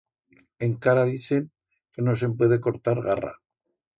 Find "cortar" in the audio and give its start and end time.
2.69-2.97